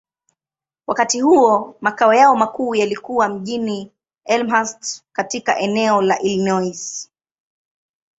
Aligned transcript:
Wakati 0.87 1.21
huo, 1.21 1.75
makao 1.81 2.13
yao 2.13 2.35
makuu 2.35 2.75
yalikuwa 2.75 3.29
mjini 3.29 3.91
Elmhurst, 4.25 5.03
katika 5.11 5.57
eneo 5.59 6.01
la 6.01 6.19
Illinois. 6.19 7.09